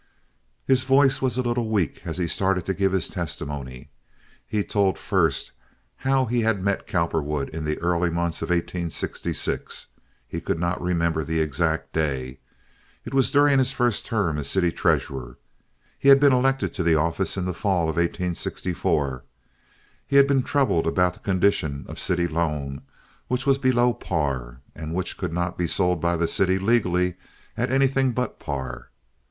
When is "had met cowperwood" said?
6.41-7.49